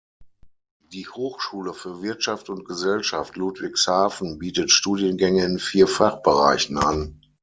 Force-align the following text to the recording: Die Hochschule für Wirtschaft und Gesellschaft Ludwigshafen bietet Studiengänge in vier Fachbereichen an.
Die 0.93 1.07
Hochschule 1.07 1.75
für 1.75 2.01
Wirtschaft 2.01 2.49
und 2.49 2.65
Gesellschaft 2.65 3.35
Ludwigshafen 3.35 4.39
bietet 4.39 4.71
Studiengänge 4.71 5.45
in 5.45 5.59
vier 5.59 5.87
Fachbereichen 5.87 6.79
an. 6.79 7.21